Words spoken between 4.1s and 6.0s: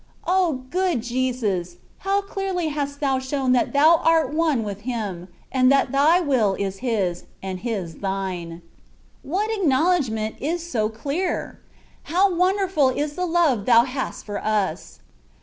one with Him, and that